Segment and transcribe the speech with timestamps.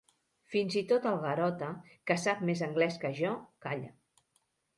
[0.53, 1.67] Fins i tot el Garota,
[2.11, 3.37] que sap més anglès que jo,
[3.69, 3.95] calla.